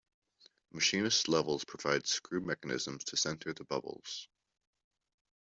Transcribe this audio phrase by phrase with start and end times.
[0.71, 4.27] Machinist's levels provide screw mechanisms to center the bubbles.